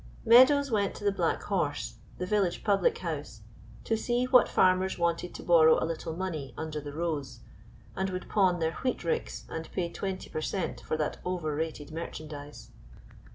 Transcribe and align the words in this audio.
Meadows 0.25 0.71
went 0.71 0.95
to 0.95 1.03
the 1.03 1.11
"Black 1.11 1.43
Horse," 1.43 1.97
the 2.17 2.25
village 2.25 2.63
public 2.63 2.97
house, 2.97 3.41
to 3.83 3.95
see 3.95 4.23
what 4.25 4.49
farmers 4.49 4.97
wanted 4.97 5.35
to 5.35 5.43
borrow 5.43 5.77
a 5.77 5.85
little 5.85 6.15
money 6.15 6.55
under 6.57 6.81
the 6.81 6.91
rose, 6.91 7.41
and 7.95 8.09
would 8.09 8.27
pawn 8.27 8.57
their 8.57 8.71
wheat 8.83 9.03
ricks, 9.03 9.45
and 9.47 9.71
pay 9.73 9.91
twenty 9.91 10.31
per 10.31 10.41
cent 10.41 10.81
for 10.81 10.97
that 10.97 11.19
overrated 11.23 11.91
merchandise. 11.91 12.71